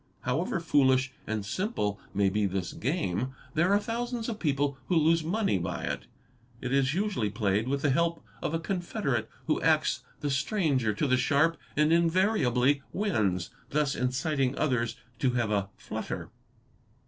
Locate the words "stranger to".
10.31-11.05